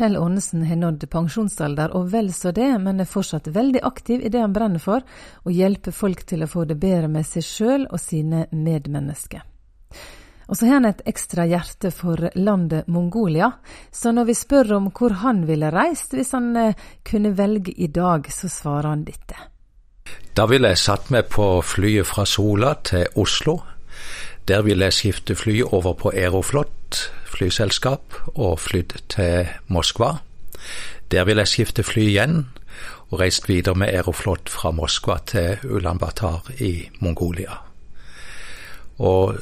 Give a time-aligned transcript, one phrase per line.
[0.00, 4.30] Kjell Aanesen har nådd pensjonsalder og vel så det, men er fortsatt veldig aktiv i
[4.32, 5.04] det han brenner for,
[5.44, 9.42] å hjelpe folk til å få det bedre med seg sjøl og sine medmennesker.
[10.48, 13.50] Og så har han et ekstra hjerte for landet Mongolia,
[13.92, 17.90] så når vi spør om hvor han ville reist hvis han eh, kunne velge i
[17.92, 19.36] dag, så svarer han dette.
[20.32, 23.58] Da ville jeg satt meg på flyet fra Sola til Oslo.
[24.50, 30.16] Der ville jeg skifte fly over på Aeroflot flyselskap og flydd til Moskva.
[31.10, 32.48] Der ville jeg skifte fly igjen
[33.12, 37.60] og reist videre med Aeroflot fra Moskva til Ulaanbaatar i Mongolia.
[38.98, 39.38] Og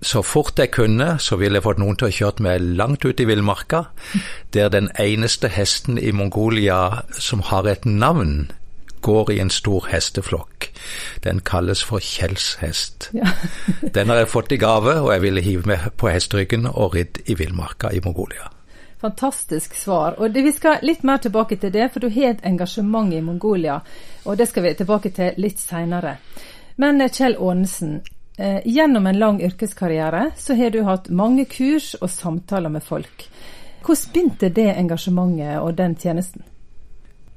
[0.00, 3.20] så fort jeg kunne, så ville jeg fått noen til å kjøre meg langt ut
[3.20, 3.84] i villmarka,
[4.56, 8.48] der den eneste hesten i Mongolia som har et navn,
[9.02, 10.70] går i en stor hesteflokk.
[11.24, 13.10] Den kalles for Kjells hest.
[13.12, 13.28] Ja.
[13.96, 17.22] den har jeg fått i gave, og jeg ville hive meg på hesteryggen og ridd
[17.26, 18.48] i villmarka i Mongolia.
[19.02, 20.16] Fantastisk svar.
[20.18, 23.20] Og det, Vi skal litt mer tilbake til det, for du har et engasjement i
[23.20, 23.80] Mongolia.
[24.24, 26.16] Og det skal vi tilbake til litt seinere.
[26.78, 28.00] Men Kjell Aanesen,
[28.36, 33.28] Eh, gjennom en lang yrkeskarriere så har du hatt mange kurs og samtaler med folk.
[33.84, 36.42] Hvordan begynte det engasjementet og den tjenesten?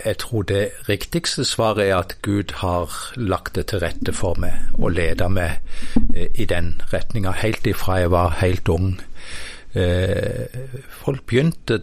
[0.06, 4.76] Jeg tror det riktigste svaret er at Gud har lagt det til rette for meg
[4.76, 5.62] og leda meg
[6.16, 9.00] eh, i den retninga helt ifra jeg var helt ung.
[9.76, 10.46] Eh,
[10.90, 11.82] folk begynte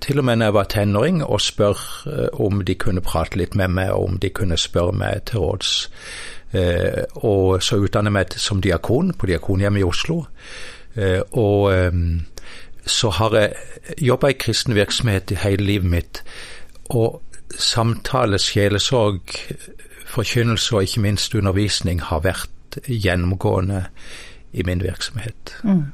[0.00, 3.74] til og med når jeg var tenåring å spørre om de kunne prate litt med
[3.74, 5.74] meg, og om de kunne spørre meg til råds.
[6.52, 10.22] Eh, og så utdannet jeg meg som diakon på Diakonhjemmet i Oslo.
[10.96, 11.92] Eh, og eh,
[12.88, 13.52] så har jeg
[14.08, 16.22] jobba i kristen virksomhet i hele livet mitt.
[16.88, 17.20] Og
[17.56, 19.34] samtale, sjelesorg,
[20.08, 23.84] forkynnelse og ikke minst undervisning har vært gjennomgående
[24.52, 25.54] i min virksomhet.
[25.62, 25.86] Mm.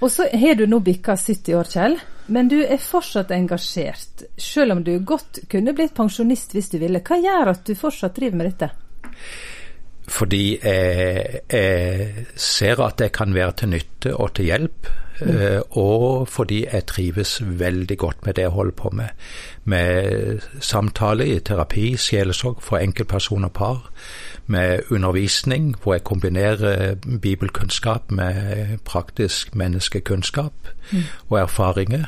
[0.00, 1.98] Og så har du nå bikka 70 år, Kjell.
[2.26, 7.00] Men du er fortsatt engasjert, selv om du godt kunne blitt pensjonist hvis du ville.
[7.06, 8.70] Hva gjør at du fortsatt driver med dette?
[10.08, 14.88] Fordi jeg, jeg, ser at jeg kan være til nytte og til hjelp.
[15.20, 15.62] Mm.
[15.70, 19.08] Og fordi jeg trives veldig godt med det jeg holder på med.
[19.64, 23.90] Med samtale i terapi, sjelesorg for enkeltpersoner og par.
[24.46, 30.52] Med undervisning hvor jeg kombinerer bibelkunnskap med praktisk menneskekunnskap
[30.92, 31.02] mm.
[31.28, 32.04] og erfaringer.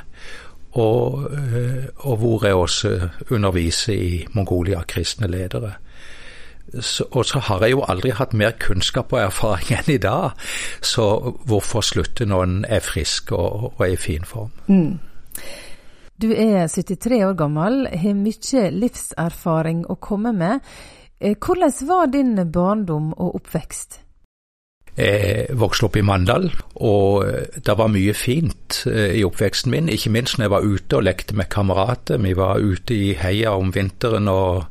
[0.73, 5.73] Og, eh, og, hvor jeg også underviser i Mongolia kristne ledere.
[6.81, 10.37] Så, og så har jeg jo aldri hatt mer kunnskap og erfaring enn i dag,
[10.85, 14.53] så hvorfor slutte når en er frisk og, og er i fin form?
[14.69, 14.99] Mm.
[16.19, 20.67] Du er 73 år gammel, har mye livserfaring å komme med.
[21.21, 24.01] Eh, hvordan var din barndom og oppvekst?
[24.99, 26.49] Jeg vokste opp i Mandal,
[26.83, 27.23] og
[27.63, 29.91] det var mye fint eh, i oppveksten min.
[29.95, 32.19] Ikke minst når jeg var ute og lekte med kamerater.
[32.19, 34.65] Vi var ute i heia om vinteren og,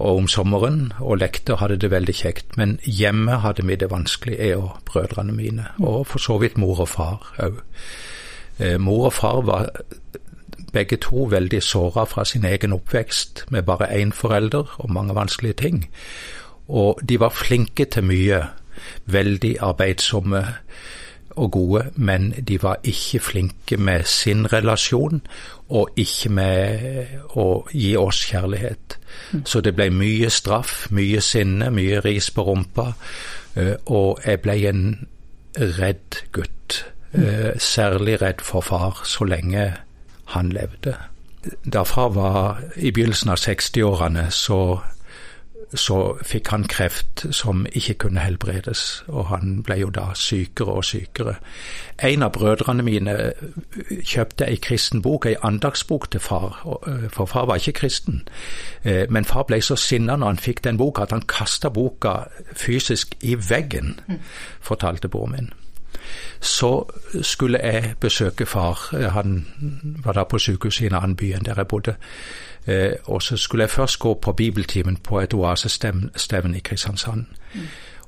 [0.00, 2.56] og om sommeren og lekte hadde det veldig kjekt.
[2.56, 5.66] Men hjemme hadde vi det vanskelig, jeg og brødrene mine.
[5.78, 7.60] Og for så vidt mor og far òg.
[8.58, 9.68] Eh, mor og far var
[10.72, 15.52] begge to veldig såra fra sin egen oppvekst med bare én forelder og mange vanskelige
[15.52, 15.90] ting.
[16.68, 18.42] Og de var flinke til mye.
[19.06, 20.44] Veldig arbeidsomme
[21.30, 25.20] og gode, men de var ikke flinke med sin relasjon,
[25.70, 28.96] og ikke med å gi oss kjærlighet.
[29.32, 29.44] Mm.
[29.46, 32.88] Så det ble mye straff, mye sinne, mye ris på rumpa,
[33.56, 34.84] eh, og jeg ble en
[35.58, 36.84] redd gutt.
[37.12, 37.58] Mm.
[37.58, 39.64] Særlig redd for far så lenge
[40.30, 40.94] han levde.
[41.64, 44.78] Da far var i begynnelsen av 60-årene, så
[45.74, 50.84] så fikk han kreft som ikke kunne helbredes, og han ble jo da sykere og
[50.84, 51.34] sykere.
[52.02, 53.14] En av brødrene mine
[54.02, 58.22] kjøpte ei kristen bok, ei andagsbok til far, eh, for far var ikke kristen.
[58.84, 62.24] Eh, men far ble så sinna når han fikk den boka at han kasta boka
[62.52, 64.00] fysisk i veggen,
[64.60, 65.52] fortalte bror min.
[66.40, 66.90] Så
[67.22, 69.46] skulle jeg besøke far, han
[70.04, 71.94] var da på sykehuset i en annen by enn der jeg bodde.
[72.70, 77.26] Eh, og så skulle jeg først gå på bibeltimen på et oasestevne i Kristiansand.
[77.54, 77.60] Mm.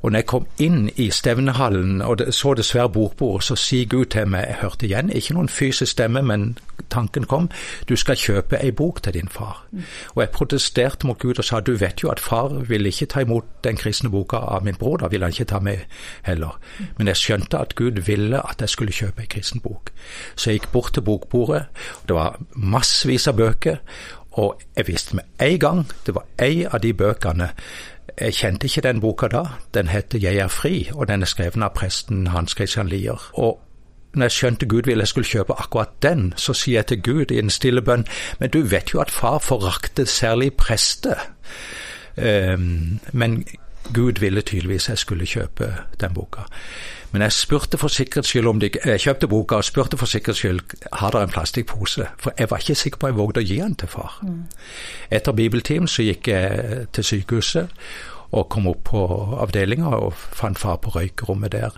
[0.02, 4.26] Og når jeg kom inn i stevnehallen og så dessverre bokbordet, så sier Gud til
[4.26, 6.56] meg, jeg hørte igjen, ikke noen fysisk stemme, men
[6.90, 7.46] tanken kom,
[7.88, 9.62] du skal kjøpe ei bok til din far.
[9.70, 9.84] Mm.
[10.14, 13.22] Og jeg protesterte mot Gud og sa, du vet jo at far vil ikke ta
[13.22, 15.86] imot den kristne boka av min bror, da vil han ikke ta med
[16.22, 16.58] heller.
[16.78, 16.86] Mm.
[16.98, 19.94] Men jeg skjønte at Gud ville at jeg skulle kjøpe ei kristen bok.
[20.34, 21.62] Så jeg gikk bort til bokbordet,
[22.02, 23.78] og det var massevis av bøker,
[24.32, 27.50] og jeg visste med en gang det var en av de bøkene
[28.20, 29.43] Jeg kjente ikke den boka da.
[29.75, 33.31] Den heter Jeg er fri, og den er skrevet av presten Hans Christian Lier.
[33.32, 33.61] Og
[34.14, 37.31] når jeg skjønte Gud ville jeg skulle kjøpe akkurat den, så sier jeg til Gud
[37.31, 38.05] i en stille bønn,
[38.38, 41.14] men du vet jo at far foraktet særlig prester.
[42.17, 43.44] Um, men
[43.94, 46.46] Gud ville tydeligvis jeg skulle kjøpe den boka.
[47.12, 50.38] Men jeg spurte for sikkerhets skyld om de, jeg kjøpte boka og spurte for sikkerhets
[50.38, 50.61] skyld
[50.93, 53.58] har dere en plastikkpose, for jeg var ikke sikker på om jeg vågde å gi
[53.61, 54.17] den til far.
[54.23, 54.46] Mm.
[55.11, 57.69] Etter bibelteam så gikk jeg til sykehuset
[58.32, 59.02] og kom opp på
[59.44, 61.76] avdelinga og fant far på røykerommet der.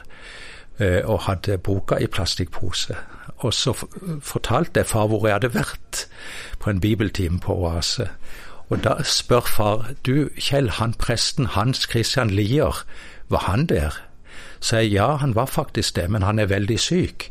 [0.79, 2.97] Eh, og hadde boka i plastikkpose.
[3.47, 3.73] Og så
[4.23, 6.07] fortalte jeg far hvor jeg hadde vært
[6.59, 8.09] på en bibeltime på Oase.
[8.69, 12.85] Og da spør far du Kjell, han presten Hans Christian Lier,
[13.29, 14.01] var han der?
[14.61, 17.31] Så jeg ja, han var faktisk det, men han er veldig syk.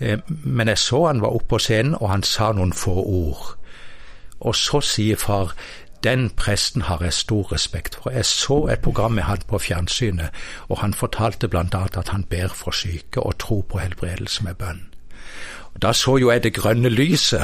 [0.00, 3.56] Eh, men jeg så han var oppe på scenen, og han sa noen få ord.
[4.40, 5.52] Og så sier far
[6.04, 8.10] den presten har jeg stor respekt for.
[8.10, 10.30] Jeg så et program med han på fjernsynet,
[10.68, 11.86] og han fortalte bl.a.
[11.96, 14.89] at han ber for syke og tror på helbredelse med bønn.
[15.82, 17.42] Da så jo jeg det grønne lyset,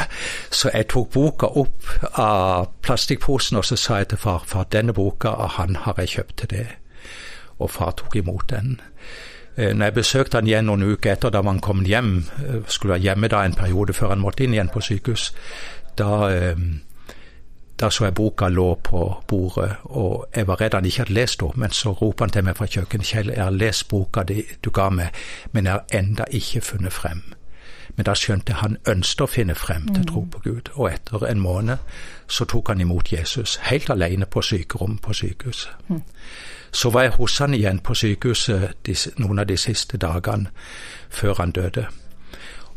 [0.51, 1.87] så jeg tok boka opp
[2.19, 6.09] av plastikkposen og så sa jeg til far far, denne boka av han har jeg
[6.09, 6.67] kjøpt til det.
[7.59, 8.81] Og far tok imot den.
[9.57, 12.97] Eh, når jeg besøkte han igjen noen uker etter da han kom hjem, eh, skulle
[12.99, 15.33] være hjemme da en periode før han måtte inn igjen på sykehus,
[15.97, 16.67] da eh,
[17.81, 21.43] da så jeg boka lå på bordet, og jeg var redd han ikke hadde lest
[21.43, 24.71] henne, men så roper han til meg fra kjøkkenet, Kjell, jeg har lest boka du
[24.73, 25.13] ga meg,
[25.53, 27.23] men jeg har enda ikke funnet frem.
[27.97, 31.41] Men da skjønte han ønsket å finne frem til tro på Gud, og etter en
[31.41, 31.79] måned
[32.29, 35.73] så tok han imot Jesus, helt alene på sykerommet på sykehuset.
[35.89, 36.03] Mm.
[36.73, 40.53] Så var jeg hos han igjen på sykehuset noen av de siste dagene
[41.09, 41.87] før han døde.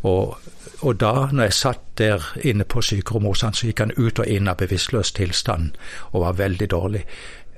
[0.07, 0.37] Og,
[0.81, 4.19] og, da, når jeg satt der inne på sykerommet hos han, så gikk han ut
[4.19, 5.75] og inn av bevisstløs tilstand
[6.11, 7.03] og var veldig dårlig.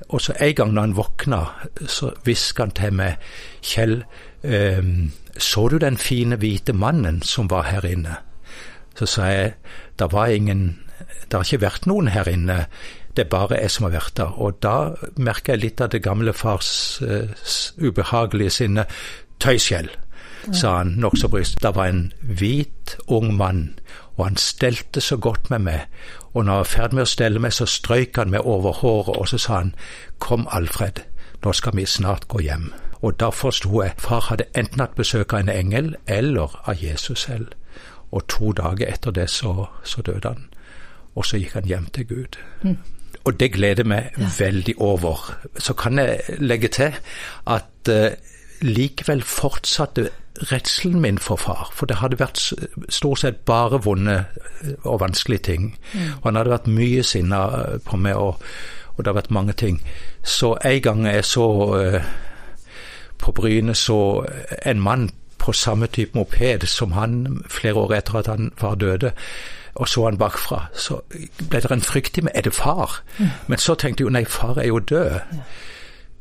[0.10, 1.44] Og så en gang når han våkna,
[1.86, 4.02] så hvisket han til meg, Kjell,
[4.42, 8.16] så du den fine, hvite mannen som var her inne?
[8.98, 9.54] Så sa jeg,
[10.00, 10.80] det var ingen,
[11.30, 12.66] det har ikke vært noen her inne,
[13.16, 14.38] det er bare jeg som har vært der.
[14.40, 17.28] Og da merker jeg litt av det gamle fars uh,
[17.78, 18.86] ubehagelige sinne.
[19.42, 19.90] Tøyskjell
[20.56, 21.60] sa han nokså bryst.
[21.62, 23.80] Det var en hvit, ung mann,
[24.18, 25.82] og han stelte så godt med meg.
[26.34, 29.18] Og når han var ferdig med å stelle meg, så strøyk han meg over håret,
[29.18, 29.76] og så sa han,
[30.20, 31.04] kom Alfred,
[31.44, 32.72] nå skal vi snart gå hjem.
[33.01, 37.25] Og da forsto jeg, far hadde enten hatt besøk av en engel eller av Jesus
[37.27, 37.53] selv.
[38.12, 40.50] Og to dager etter det så, så døde han.
[41.15, 42.38] Og så gikk han hjem til Gud.
[42.62, 42.77] Mm.
[43.24, 44.30] Og det gleder meg ja.
[44.39, 45.38] veldig over.
[45.57, 46.94] Så kan jeg legge til
[47.48, 48.12] at uh,
[48.62, 50.09] likevel fortsatte
[50.51, 52.39] redselen min for far, for det hadde vært
[52.89, 54.24] stort sett bare vonde
[54.63, 55.77] eh, og vanskelige ting.
[55.94, 56.00] Mm.
[56.21, 58.39] Og han hadde vært mye sinna eh, på meg, og,
[58.95, 59.81] og, det har vært mange ting.
[60.24, 62.01] Så en gang jeg så uh,
[63.21, 64.25] på Bryne så
[64.65, 65.09] en mann
[65.41, 69.12] på samme type moped som han flere år etter at han var døde,
[69.75, 71.00] og så han bakfra, så
[71.50, 72.35] ble det en frykt i meg.
[72.35, 73.01] Er det far?
[73.18, 73.29] Mm.
[73.47, 75.19] Men så tenkte jeg jo nei, far er jo død.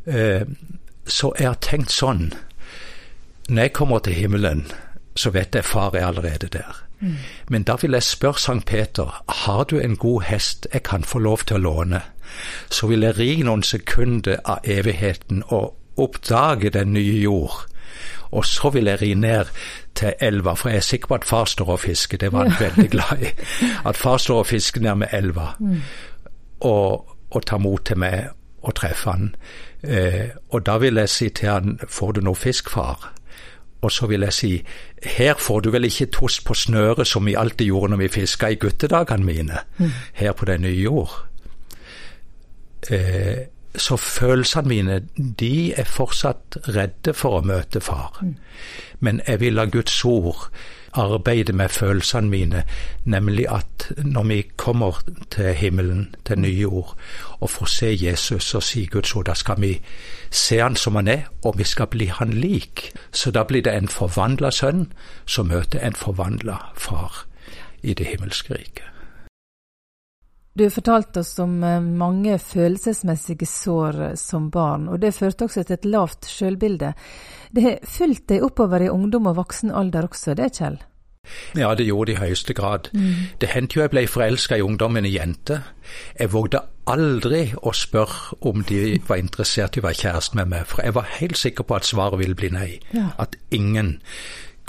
[0.06, 0.12] Ja.
[0.12, 0.46] Eh,
[1.06, 2.30] så jeg har tenkt sånn
[3.50, 4.66] når jeg kommer til himmelen,
[5.16, 6.84] så vet jeg far er allerede der.
[7.00, 7.16] Mm.
[7.48, 11.18] Men da vil jeg spørre Sankt Peter, har du en god hest jeg kan få
[11.18, 12.00] lov til å låne?
[12.70, 17.66] Så vil jeg ri noen sekunder av evigheten og oppdage den nye jord.
[18.30, 19.44] Og så vil jeg ri ned
[19.94, 22.52] til elva, for jeg er sikker på at far står og fisker, det var han
[22.60, 22.68] ja.
[22.68, 23.32] veldig glad i.
[23.86, 25.80] At far står og fisker ned med elva, mm.
[26.60, 28.30] og, og tar mot til meg
[28.62, 29.34] og treffer han.
[29.82, 33.12] Eh, og da vil jeg si til han, får du noe fisk, far?
[33.80, 34.50] Og så vil jeg si,
[35.16, 38.50] her får du vel ikke tost på snøret som vi alltid gjorde når vi fiska
[38.52, 39.90] i guttedagene mine, mm.
[40.14, 41.16] her på den nye jord.
[42.90, 45.00] Eh, så følelsene mine,
[45.40, 48.18] de er fortsatt redde for å møte far.
[48.22, 48.36] Mm.
[49.00, 50.48] Men jeg vil la Guds ord
[50.98, 52.64] arbeide med følelsene mine,
[53.04, 56.96] nemlig at når vi kommer til himmelen, til nye ord,
[57.40, 59.80] og får se Jesus og si Guds ord, da skal vi
[60.30, 62.90] se han som han er, og vi skal bli han lik.
[63.12, 64.88] Så da blir det en forvandla sønn
[65.26, 67.26] som møter en forvandla far
[67.82, 68.89] i det himmelske riket.
[70.52, 75.46] Du har fortalt oss om eh, mange følelsesmessige sår eh, som barn, og det førte
[75.46, 76.92] også til et lavt sjølbilde.
[77.54, 80.80] Det har fulgt deg oppover i ungdom og voksen alder også, det, Kjell?
[81.54, 82.90] Ja, det gjorde det i høyeste grad.
[82.92, 83.14] Mm.
[83.40, 85.60] Det hendte jo jeg ble forelska i ungdommen i jente.
[86.18, 90.66] Jeg vågde aldri å spørre om de var interessert i å være kjæreste med meg,
[90.66, 92.70] for jeg var helt sikker på at svaret ville bli nei.
[92.96, 93.12] Ja.
[93.22, 93.98] At ingen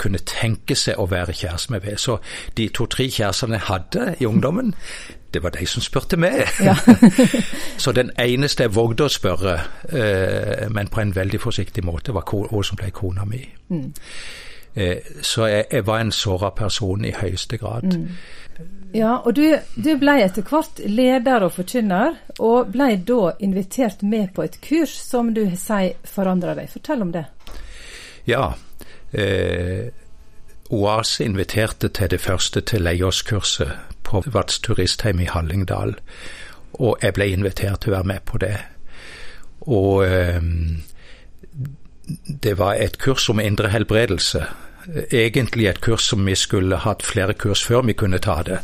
[0.02, 1.98] kunne tenke seg å være kjæreste med meg.
[1.98, 2.18] Så
[2.58, 4.74] de to-tre kjærestene jeg hadde i ungdommen,
[5.34, 6.44] det var de som spurte meg.
[6.62, 6.74] Ja.
[7.82, 9.58] så den eneste jeg vågde å spørre,
[9.88, 13.42] eh, men på en veldig forsiktig måte, var hun som ble kona mi.
[13.68, 13.92] Mm.
[14.74, 17.92] Eh, så jeg, jeg, var en såra person i høyeste grad.
[17.92, 18.08] Mm.
[18.94, 24.34] Ja, og du, du ble etter hvert leder og forkynner, og ble da invitert med
[24.36, 26.68] på et kurs som du sier forandra deg.
[26.72, 27.24] Fortell om det.
[28.28, 28.52] Ja.
[29.12, 29.88] Eh,
[30.72, 33.72] OAS inviterte til det første til leieårskurset
[34.08, 35.98] på Vats turistheim i Hallingdal,
[36.72, 38.56] og jeg ble invitert til å være med på det.
[39.68, 40.40] Og eh,
[42.44, 44.46] det var et kurs om indre helbredelse.
[45.12, 48.62] Egentlig et kurs som vi skulle hatt flere kurs før vi kunne ta det.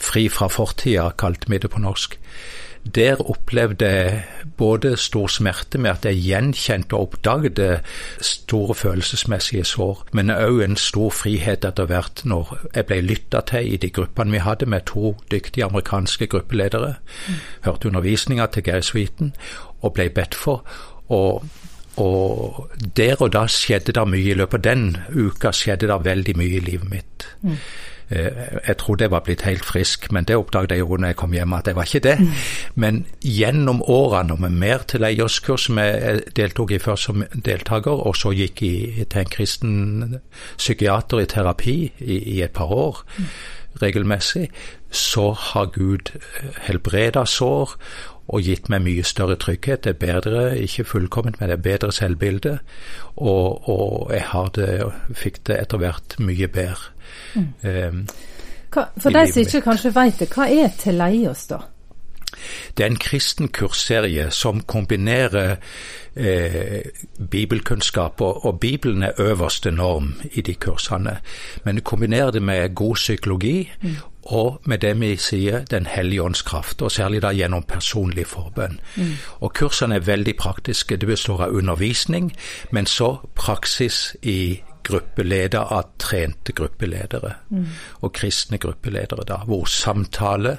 [0.00, 2.16] Fri fra fortida, kalte vi det på norsk.
[2.94, 4.22] Der opplevde jeg
[4.56, 7.80] både stor smerte med at jeg gjenkjente og oppdaget
[8.20, 13.72] store følelsesmessige sår, men òg en stor frihet etter hvert når jeg ble lytta til
[13.74, 16.94] i de gruppene vi hadde med to dyktige amerikanske gruppeledere.
[17.28, 17.34] Mm.
[17.64, 19.34] Hørte undervisninga til Geir Sweeten
[19.80, 20.64] og ble bedt for.
[21.08, 21.44] Og
[22.00, 24.30] og der og da skjedde det mye.
[24.30, 27.26] I løpet av den uka skjedde det veldig mye i livet mitt.
[27.42, 27.56] Mm.
[28.10, 31.16] Eh, jeg trodde jeg var blitt helt frisk, men det oppdaget jeg jo når jeg
[31.16, 32.16] kom hjem at jeg var ikke det.
[32.20, 32.32] Mm.
[32.74, 38.02] Men gjennom årene, og med mer til leierskurs som jeg deltok i først som deltaker,
[38.06, 40.20] og så gikk jeg til en kristen
[40.58, 43.30] psykiater i terapi i, i et par år mm.
[43.82, 44.48] regelmessig,
[44.90, 46.10] så har Gud
[46.66, 47.76] helbreda sår
[48.30, 49.84] og gitt meg mye større trygghet.
[49.84, 52.58] Det er bedre, ikke fullkomment, men det er bedre selvbilde.
[53.16, 54.70] Og, og jeg har det,
[55.18, 56.94] fikk det etter hvert mye bedre.
[57.34, 57.48] Mm.
[57.66, 58.06] Um,
[58.70, 61.64] hva, for de som ikke kanskje vet det, hva er Teleios da?
[62.76, 65.56] Det er en kristen kursserie som kombinerer
[66.14, 66.86] eh,
[67.18, 71.18] bibelkunnskap, og, og, Bibelen er øverste norm i de kursene.
[71.64, 76.22] Men du kombinerer det med god psykologi mm og med det vi sier Den hellige
[76.22, 78.80] ånds kraft, og særlig da gjennom personlig forbønn.
[78.96, 79.12] Mm.
[79.40, 80.96] Og Kursene er veldig praktiske.
[80.96, 82.32] Det består av undervisning,
[82.70, 87.66] men så praksis i gruppeleder av trente gruppeledere, mm.
[88.00, 90.56] og kristne gruppeledere, da, hvor samtale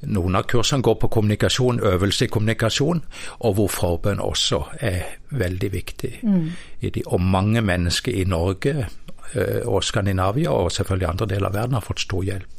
[0.00, 3.00] noen av kursene går på kommunikasjon, øvelse i kommunikasjon,
[3.38, 6.12] og hvor forbønn også er veldig viktig.
[6.22, 6.50] Mm.
[6.82, 11.78] De, og mange mennesker i Norge eh, og Skandinavia, og selvfølgelig andre deler av verden,
[11.80, 12.55] har fått stor hjelp.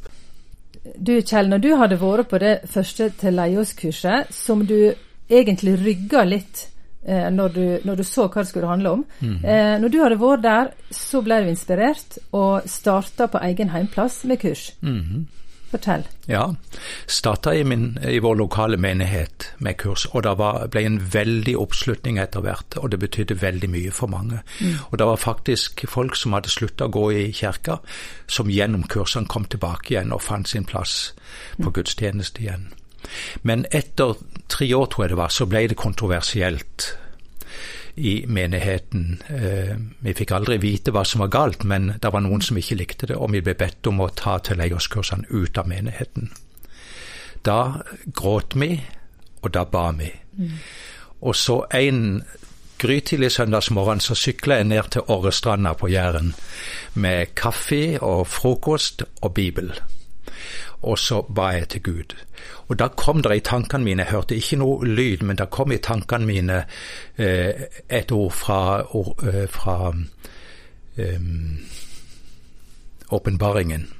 [0.96, 4.92] Du Kjell, når du hadde vært på det første til leioskurset, som du
[5.28, 6.64] egentlig rygga litt
[7.04, 9.04] eh, når, du, når, du, så hva det skulle handle om.
[9.20, 9.38] Mm.
[9.44, 14.22] Eh, når du hadde vært der, så ble du inspirert og starta på egen heimplass
[14.28, 14.70] med kurs.
[14.80, 15.26] Mm.
[15.70, 16.06] Fortell.
[16.26, 16.54] Ja,
[17.06, 22.16] starta i, i, vår lokale menighet med kurs, og det var, ble en veldig oppslutning
[22.22, 22.78] etter hvert.
[22.80, 24.40] Og det betydde veldig mye for mange.
[24.60, 24.78] Mm.
[24.88, 27.78] Og det var faktisk folk som hadde slutta å gå i kirka,
[28.26, 31.12] som gjennom kursene kom tilbake igjen og fant sin plass
[31.58, 31.74] på mm.
[31.76, 32.70] gudstjeneste igjen.
[33.42, 34.16] Men etter
[34.48, 36.88] tre år, tror jeg det var, så ble det kontroversielt
[37.98, 39.18] i menigheten.
[39.28, 39.74] Eh,
[40.04, 43.10] vi fikk aldri vite hva som var galt, men det var noen som ikke likte
[43.10, 46.30] det, og vi ble bedt om å ta tilleggskursene ut av menigheten.
[47.46, 48.76] Da gråt vi,
[49.42, 50.10] og da ba vi.
[50.38, 50.56] Mm.
[51.26, 52.22] Og så en
[52.78, 56.34] grytidlig søndagsmorgen så sykla jeg ned til Årestranda på Jæren
[56.94, 59.72] med kaffe og frokost og Bibel
[60.82, 62.14] og så ba jeg til Gud.
[62.68, 65.72] Og da kom det i tankene mine, jeg hørte ikke noe lyd, men da kom
[65.72, 66.58] i tankene mine
[67.16, 69.94] eh, et ord fra, or, eh, fra
[73.10, 73.82] åpenbaringen.
[73.82, 73.94] Um,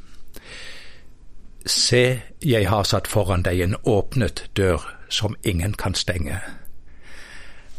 [1.69, 6.39] Se, jeg har satt foran deg en åpnet dør som ingen kan stenge.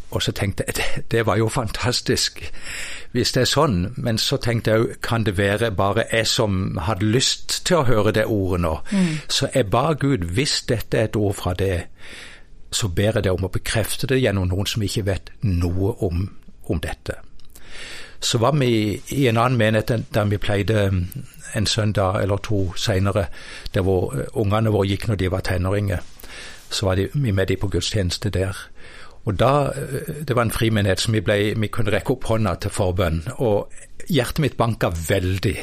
[0.09, 2.41] Og så tenkte jeg det, det var jo fantastisk
[3.11, 3.77] hvis det er sånn.
[3.97, 7.85] Men så tenkte jeg òg, kan det være bare jeg som hadde lyst til å
[7.89, 8.75] høre det ordet nå?
[8.91, 9.15] Mm.
[9.29, 11.85] Så jeg ba Gud, hvis dette er et ord fra det,
[12.71, 16.27] så ber jeg deg om å bekrefte det gjennom noen som ikke vet noe om,
[16.69, 17.17] om dette.
[18.19, 20.89] Så var vi i en annen menighet der vi pleide
[21.55, 23.25] en søndag eller to seinere,
[23.73, 26.03] der hvor eh, ungene våre gikk når de var tenåringer.
[26.69, 28.57] Så var vi med de på gudstjeneste der.
[29.25, 32.55] Og da, eh, Det var en frimenighet som vi, ble, vi kunne rekke opp hånda
[32.55, 33.23] til forbønn.
[33.37, 33.71] Og
[34.09, 35.57] hjertet mitt banka veldig.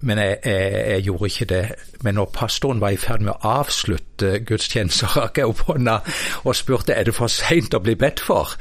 [0.00, 1.72] Men jeg, jeg, jeg, gjorde ikke det.
[2.02, 6.00] Men når pastoren var i ferd med å avslutte gudstjenesten, rakk jeg opp hånda
[6.44, 8.52] og spurte er det for seint å bli bedt for.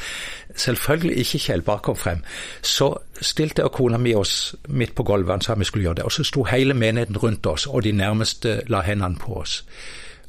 [0.55, 2.23] Selvfølgelig ikke Kjell bare kom frem.
[2.61, 5.99] Så stilte jeg og kona mi oss midt på gulvet, og sa vi skulle gjøre
[5.99, 6.07] det.
[6.07, 9.63] Og så sto hele menigheten rundt oss, og de nærmeste la hendene på oss.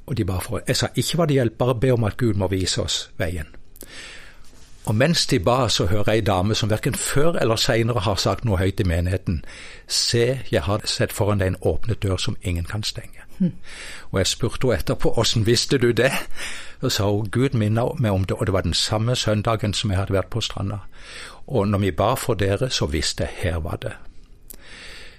[0.07, 2.35] Og de bare for Jeg sa ikke hva det hjelper, bare be om at Gud
[2.35, 3.47] må vise oss veien.
[4.87, 8.15] Og mens de ba, så hører jeg ei dame som verken før eller seinere har
[8.15, 9.41] sagt noe høyt i menigheten.
[9.87, 13.27] Se, jeg har sett foran deg en åpnet dør som ingen kan stenge.
[13.39, 13.53] Mm.
[14.11, 16.13] Og jeg spurte henne etterpå åssen visste du det?
[16.81, 19.91] Og sa hun Gud minner meg om det, og det var den samme søndagen som
[19.91, 20.79] jeg hadde vært på stranda.
[21.47, 23.93] Og når vi ba for dere, så visste jeg her var det.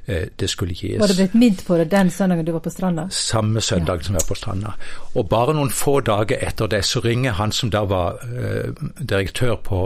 [0.07, 0.99] Eh, det skulle gis.
[0.99, 3.07] Var det blitt midt på det den søndagen du var på stranda?
[3.09, 4.07] Samme søndag ja.
[4.07, 4.73] som jeg var på stranda.
[5.15, 9.55] Og bare noen få dager etter det så ringer han som da var eh, direktør
[9.55, 9.81] på,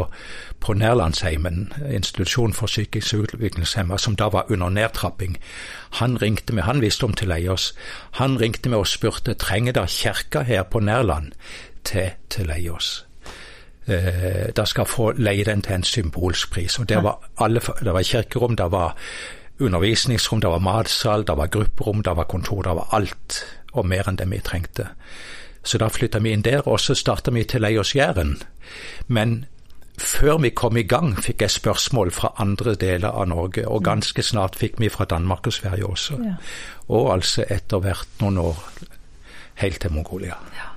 [0.59, 5.37] på Nærlandsheimen, institusjon for psykisk utviklingshemma, som da var under nedtrapping.
[6.01, 7.73] Han ringte med, han visste om til Leios.
[8.21, 11.31] Han ringte med og spurte trenger da kirka her på Nærland
[11.83, 13.05] til til Leios
[13.87, 16.79] eh, da skal få leie den til en symbolsk pris.
[16.79, 18.97] Og det var, alle, det var kirkerom, det var
[19.61, 23.43] undervisningsrom, det var matsal, det var grupperom, det var kontor, det var alt.
[23.73, 24.89] Og mer enn det vi trengte.
[25.63, 28.35] Så da flytta vi inn der, og så starta vi til Leiersjæren.
[29.07, 29.45] Men
[29.97, 34.23] før vi kom i gang, fikk jeg spørsmål fra andre deler av Norge, og ganske
[34.25, 36.19] snart fikk vi fra Danmark og Sverige også.
[36.25, 36.35] Ja.
[36.89, 38.59] Og altså etter hvert noen år
[39.61, 40.41] helt til Mongolia.
[40.57, 40.70] Ja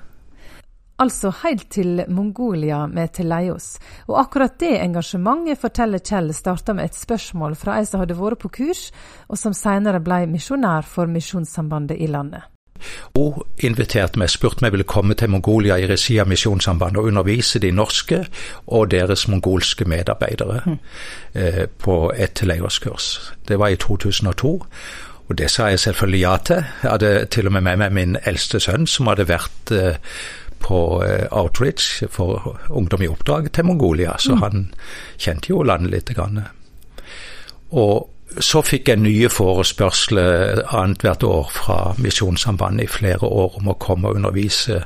[0.99, 3.79] altså helt til Mongolia med Teleios.
[4.09, 8.43] Og akkurat det engasjementet, forteller Kjell, starta med et spørsmål fra ei som hadde vært
[8.43, 8.89] på kurs,
[9.29, 12.51] og som senere ble misjonær for Misjonssambandet i landet.
[13.15, 17.09] Hun inviterte meg, spurte om jeg ville komme til Mongolia i regi av Misjonssambandet og
[17.09, 18.25] undervise de norske
[18.67, 20.79] og deres mongolske medarbeidere mm.
[21.39, 23.33] eh, på et Teleios-kurs.
[23.49, 24.55] Det var i 2002.
[25.29, 26.65] Og det sa jeg selvfølgelig ja til.
[26.83, 29.97] Jeg hadde til og med med meg min eldste sønn, som hadde vært eh,
[30.65, 34.43] på eh, outreach for Ungdom i oppdrag til Mongolia, så mm.
[34.43, 34.67] han
[35.21, 36.13] kjente jo landet litt.
[36.15, 36.41] Grann.
[37.75, 43.79] Og så fikk jeg nye forespørsler annethvert år fra Misjonssambandet i flere år om å
[43.81, 44.83] komme og undervise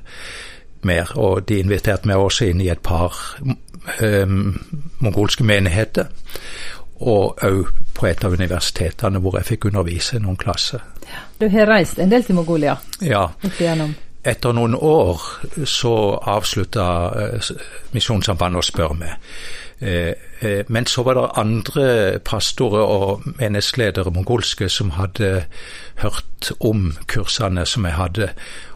[0.86, 3.16] mer, og de inviterte meg også inn i et par
[4.02, 4.52] um,
[5.02, 6.10] mongolske menigheter.
[6.98, 10.82] Og òg på et av universitetene hvor jeg fikk undervise noen klasser.
[11.38, 12.76] Du har reist en del til Mongolia?
[13.02, 13.28] Ja.
[13.30, 13.94] Opp igjennom.
[14.28, 15.22] Etter noen år
[15.64, 15.94] så
[16.28, 17.50] avslutta eh,
[17.94, 19.36] Misjonssambandet å spørre meg.
[19.80, 20.12] Eh,
[20.44, 21.86] eh, men så var det andre
[22.26, 25.46] pastorer og menneskeledere mongolske som hadde
[26.02, 28.32] hørt om kursene som jeg hadde,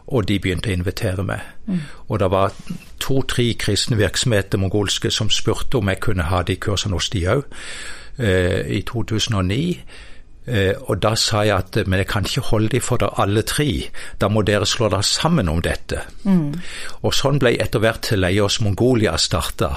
[0.07, 1.43] og de begynte å invitere meg.
[1.67, 1.83] Mm.
[2.09, 2.55] Og det var
[3.03, 7.45] to-tre kristne virksomheter mongolske som spurte om jeg kunne ha de kursene hos de òg.
[8.23, 9.81] I 2009
[10.47, 13.45] Eh, og da sa jeg at men jeg kan ikke holde de for dere alle
[13.47, 13.69] tre,
[14.19, 16.01] da må dere slå dere sammen om dette.
[16.25, 16.57] Mm.
[17.07, 19.71] Og sånn ble etter hvert Leios Mongolia starta.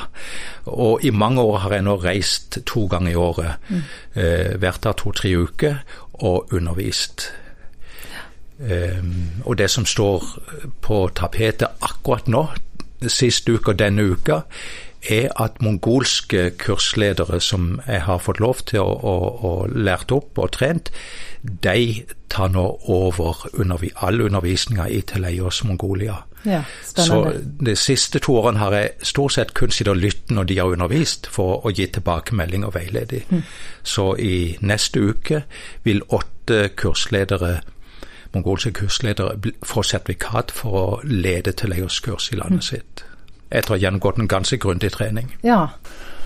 [0.74, 3.84] Og i mange år har jeg nå reist to ganger i året, mm.
[4.18, 5.82] eh, vært av to-tre uker
[6.26, 7.30] og undervist.
[8.56, 10.24] Um, og det som står
[10.82, 12.46] på tapetet akkurat nå,
[13.12, 14.40] sist uke og denne uka,
[15.10, 19.16] er at mongolske kursledere som jeg har fått lov til å, å,
[19.50, 20.92] å lært opp og trent,
[21.42, 26.18] de tar nå over undervi all undervisninga i Teleios Mongolia.
[26.46, 26.62] Ja,
[26.94, 30.58] så de siste to årene har jeg stort sett kun sittet og lyttet når de
[30.60, 33.24] har undervist, for å gi tilbakemelding og veilede.
[33.30, 33.42] Mm.
[33.84, 35.42] Så i neste uke
[35.84, 37.62] vil åtte kursledere
[38.36, 42.68] mongolske kursledere få sertifikat for å lede Teleios kurs i landet mm.
[42.68, 43.06] sitt
[43.50, 45.32] etter å ha gjennomgått en ganske grundig trening.
[45.46, 45.68] Ja.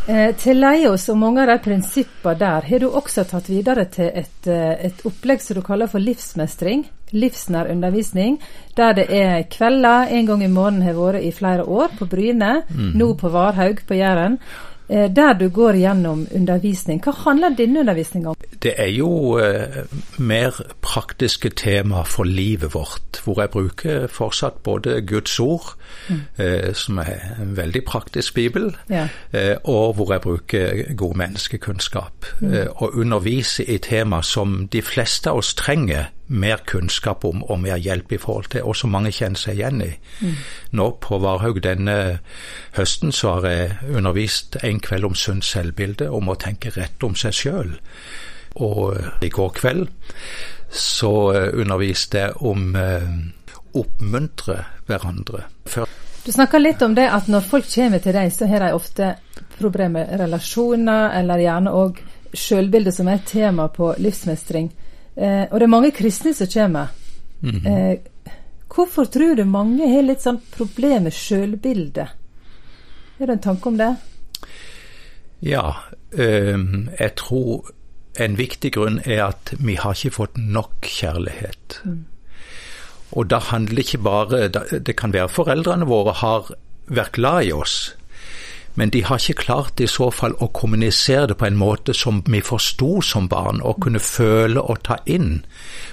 [0.09, 4.07] Eh, til Leios og mange av de prinsippene der har du også tatt videre til
[4.09, 6.87] et, eh, et opplegg som du kaller for livsmestring.
[7.11, 8.39] Livsnær undervisning,
[8.77, 12.63] der det er kvelder en gang i måneden har vært i flere år på Bryne,
[12.69, 12.91] mm.
[12.93, 14.37] nå på Varhaug på Jæren.
[14.89, 17.01] Eh, der du går gjennom undervisning.
[17.05, 18.35] Hva handler denne undervisninga om?
[18.63, 19.85] Det er jo eh,
[20.17, 25.75] mer praktiske tema for livet vårt, hvor jeg bruker fortsatt både Guds ord,
[26.09, 26.21] mm.
[26.37, 29.07] eh, som er en veldig praktisk bibel, ja.
[29.31, 32.25] eh, og hvor jeg bruker god menneskekunnskap.
[32.39, 32.55] Mm.
[32.75, 37.77] Og underviser i tema som de fleste av oss trenger mer kunnskap om og mer
[37.81, 39.89] hjelp i forhold til, og som mange kjenner seg igjen i.
[40.21, 40.35] Mm.
[40.77, 41.97] Nå på Varhaug denne
[42.77, 47.17] høsten så har jeg undervist en kveld om sunt selvbilde, om å tenke rett om
[47.17, 47.75] seg sjøl.
[48.61, 49.87] Og eh, i går kveld
[50.69, 53.09] så eh, underviste jeg om eh,
[53.79, 55.47] oppmuntre hverandre.
[55.65, 55.89] Før
[56.25, 59.13] du snakker litt om det at når folk kommer til deg, så har de ofte
[59.57, 62.01] problemer med relasjoner, eller gjerne òg
[62.37, 64.67] sjølbildet, som er et tema på livsmestring.
[65.15, 66.87] Eh, og det er mange kristne som kommer.
[67.41, 67.67] Mm -hmm.
[67.67, 67.99] eh,
[68.75, 72.07] hvorfor tror du mange har litt sånn problem med sjølbildet?
[73.19, 73.95] Er det en tanke om det?
[75.41, 75.75] Ja,
[76.17, 76.57] eh,
[76.99, 77.71] jeg tror
[78.19, 81.81] en viktig grunn er at vi har ikke fått nok kjærlighet.
[81.85, 82.05] Mm.
[83.11, 84.47] Og da handler ikke bare
[84.79, 86.51] Det kan være foreldrene våre har
[86.87, 87.95] vært glad i oss,
[88.79, 92.21] men de har ikke klart i så fall å kommunisere det på en måte som
[92.31, 95.41] vi forsto som barn, og kunne føle og ta inn.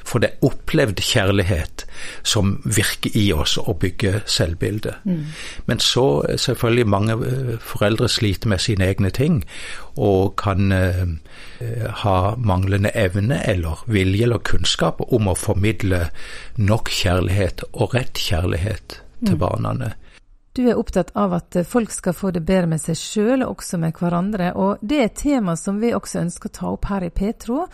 [0.07, 1.83] For det er opplevd kjærlighet
[2.23, 5.03] som virker i oss og bygger selvbildet.
[5.03, 5.35] Mm.
[5.67, 6.07] Men så
[6.39, 9.43] selvfølgelig mange eh, foreldre sliter med sine egne ting
[9.97, 11.03] og kan eh,
[12.05, 16.05] ha manglende evne eller vilje eller kunnskap om å formidle
[16.57, 19.43] nok kjærlighet og rett kjærlighet til mm.
[19.43, 19.95] barna.
[20.57, 23.77] Du er opptatt av at folk skal få det bedre med seg sjøl og også
[23.77, 27.05] med hverandre, og det er et tema som vi også ønsker å ta opp her
[27.05, 27.67] i Petro.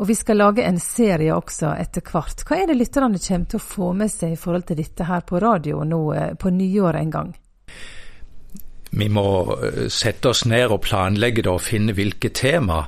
[0.00, 2.40] Og vi skal lage en serie også etter hvert.
[2.48, 5.20] Hva er det lytterne kommer til å få med seg i forhold til dette her
[5.28, 7.34] på radio nå eh, på nyåret en gang?
[8.92, 9.24] Vi må
[9.56, 12.84] eh, sette oss ned og planlegge det og finne hvilke tema.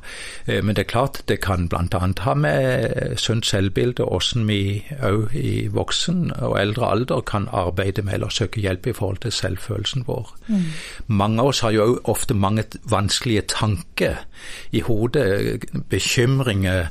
[0.47, 2.01] Eh, men det er klart det kan bl.a.
[2.27, 8.19] ha med sunt selvbilde, hvordan vi òg i voksen og eldre alder kan arbeide med
[8.19, 10.35] eller søke hjelp i forhold til selvfølelsen vår.
[10.49, 10.65] Mm.
[11.07, 14.21] Mange av oss har jo ofte mange vanskelige tanker
[14.73, 16.91] i hodet, bekymringer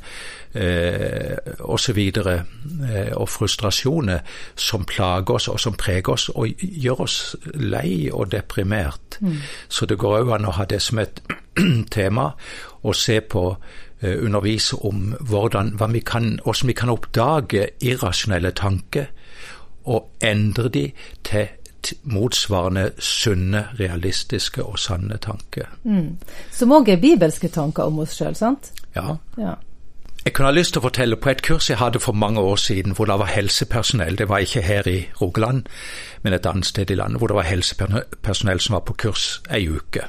[0.54, 2.00] eh, osv.
[2.00, 4.20] Eh, og frustrasjoner
[4.56, 7.18] som plager oss og som preger oss og gjør oss
[7.54, 9.20] lei og deprimert.
[9.22, 9.38] Mm.
[9.68, 11.22] Så det går òg an å ha det som et
[11.96, 12.32] tema
[12.84, 13.48] og se på
[14.02, 19.12] eh, undervise om hvordan, vi kan, hvordan vi kan oppdage irrasjonelle tanker
[19.84, 20.88] og endre de
[21.24, 21.48] til
[22.04, 25.68] motsvarende sunne, realistiske og sanne tanker.
[25.84, 26.18] Mm.
[26.52, 28.72] Som òg er bibelske tanker om oss sjøl, sant?
[28.96, 29.18] Ja.
[29.38, 29.58] ja.
[30.26, 32.56] Jeg kunne ha lyst til å fortelle på et kurs jeg hadde for mange år
[32.56, 34.16] siden, hvor det var helsepersonell.
[34.18, 35.66] Det var ikke her i Rogaland,
[36.24, 39.68] men et annet sted i landet, hvor det var helsepersonell som var på kurs ei
[39.68, 40.08] uke.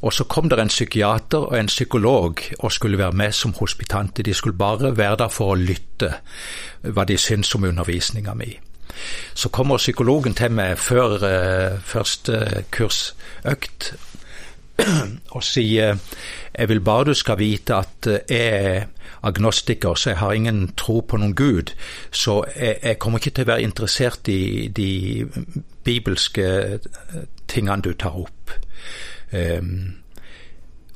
[0.00, 4.22] Og så kom det en psykiater og en psykolog og skulle være med som hospitanter.
[4.22, 6.14] De skulle bare være der for å lytte
[6.80, 8.54] hva de syntes om undervisninga mi.
[9.34, 13.92] Så kommer psykologen til meg før uh, første kursøkt
[15.36, 15.96] og sier
[16.56, 18.86] jeg vil bare du skal vite at jeg er
[19.26, 21.72] agnostiker, så jeg har ingen tro på noen gud.
[22.10, 25.26] Så jeg, jeg kommer ikke til å være interessert i de
[25.84, 26.46] bibelske
[27.48, 28.54] tingene du tar opp.
[29.32, 29.96] Um,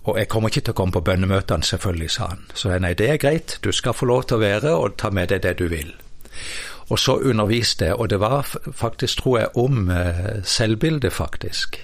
[0.09, 2.47] og jeg kommer ikke til å komme på bønnemøtene, selvfølgelig, sa han.
[2.57, 5.29] Så nei, det er greit, du skal få lov til å være og ta med
[5.33, 5.93] deg det du vil.
[6.91, 9.93] Og så underviste jeg, og det var faktisk, tror jeg, om
[10.43, 11.79] selvbildet, faktisk.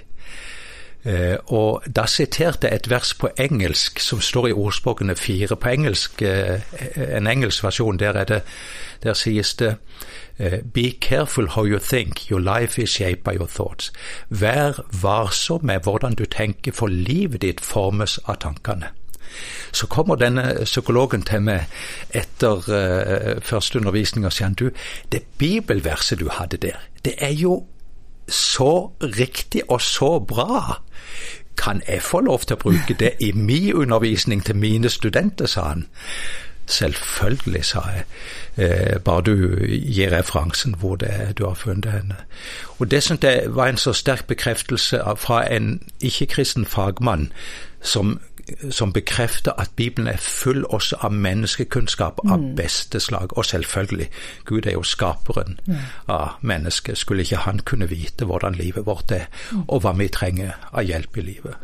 [1.07, 5.69] Eh, og da siterte jeg et vers på engelsk som står i ordspråkene fire på
[5.69, 6.61] engelsk, eh,
[7.19, 7.99] en engelsk versjon.
[7.99, 8.43] Der, det,
[9.03, 9.77] der sies det
[10.39, 13.93] eh, Be careful how you think, your life is shaped by your thoughts.
[14.29, 18.91] Vær varsom med hvordan du tenker, for livet ditt formes av tankene.
[19.73, 21.67] Så kommer denne psykologen til meg
[22.15, 24.71] etter uh, første undervisning og sier du,
[25.13, 27.67] det bibelverset du hadde der, det er jo
[28.29, 30.83] så riktig og så bra.
[31.57, 35.63] Kan jeg få lov til å bruke det i min undervisning til mine studenter, sa
[35.69, 35.87] han.
[36.67, 38.05] Selvfølgelig, sa jeg,
[38.57, 42.17] eh, bare du gir referansen hvor det er du har funnet henne.
[42.79, 47.33] Og Det syntes jeg var en så sterk bekreftelse fra en ikke-kristen fagmann
[47.83, 48.21] som
[48.71, 52.57] som bekrefter at Bibelen er full også av menneskekunnskap av mm.
[52.57, 53.39] beste slag.
[53.39, 54.09] Og selvfølgelig,
[54.45, 55.77] Gud er jo skaperen mm.
[56.09, 56.99] av mennesket.
[56.99, 59.65] Skulle ikke han kunne vite hvordan livet vårt er, mm.
[59.69, 61.55] og hva vi trenger av hjelp i livet?